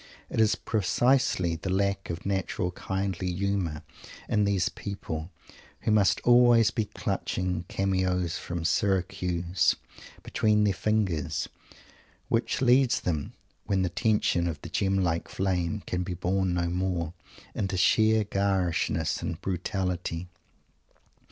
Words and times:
It 0.31 0.41
is 0.41 0.55
precisely 0.55 1.57
the 1.57 1.69
lack 1.69 2.09
of 2.09 2.25
natural 2.25 2.71
kindly 2.71 3.31
humour 3.33 3.83
in 4.27 4.45
these 4.45 4.67
people, 4.67 5.29
who 5.81 5.91
must 5.91 6.19
always 6.21 6.71
be 6.71 6.85
clutching 6.85 7.65
"cameos 7.67 8.35
from 8.39 8.65
Syracuse" 8.65 9.75
between 10.23 10.63
their 10.63 10.73
fingers, 10.73 11.47
which 12.29 12.63
leads 12.63 13.01
them, 13.01 13.33
when 13.65 13.83
the 13.83 13.89
tension 13.89 14.47
of 14.47 14.59
the 14.63 14.69
"gem 14.69 15.03
like 15.03 15.27
flame" 15.27 15.83
can 15.85 16.01
be 16.01 16.15
borne 16.15 16.51
no 16.55 16.65
more, 16.67 17.13
into 17.53 17.77
sheer 17.77 18.23
garishness 18.23 19.21
and 19.21 19.39
brutality. 19.39 20.29